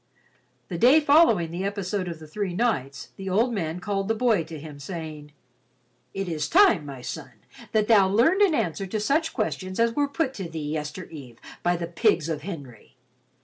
The 0.69 0.79
day 0.79 0.99
following 0.99 1.51
the 1.51 1.63
episode 1.63 2.07
of 2.07 2.17
the 2.17 2.25
three 2.25 2.55
knights 2.55 3.09
the 3.17 3.29
old 3.29 3.53
man 3.53 3.79
called 3.79 4.07
the 4.07 4.15
boy 4.15 4.43
to 4.45 4.57
him, 4.59 4.79
saying, 4.79 5.31
"It 6.15 6.27
is 6.27 6.49
time, 6.49 6.87
my 6.87 7.03
son, 7.03 7.33
that 7.71 7.87
thou 7.87 8.07
learned 8.09 8.41
an 8.41 8.55
answer 8.55 8.87
to 8.87 8.99
such 8.99 9.31
questions 9.31 9.79
as 9.79 9.93
were 9.95 10.07
put 10.07 10.33
to 10.33 10.49
thee 10.49 10.73
yestereve 10.73 11.37
by 11.61 11.75
the 11.77 11.85
pigs 11.85 12.29
of 12.29 12.41
Henry. 12.41 12.97